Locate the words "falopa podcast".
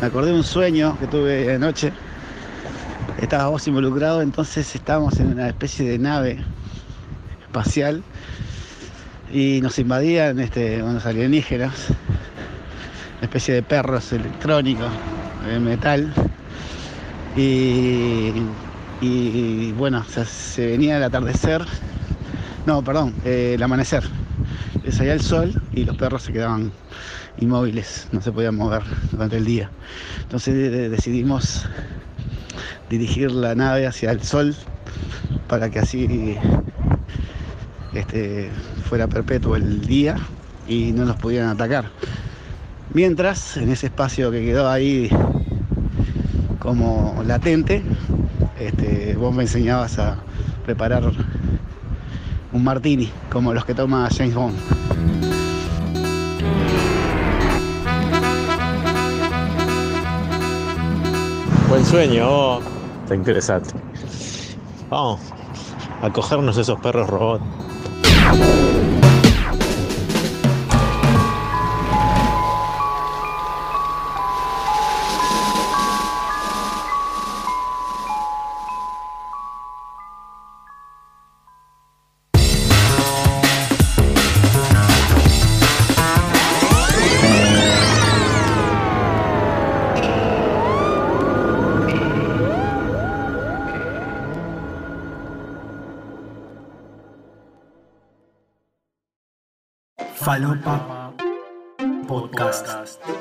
100.16-103.15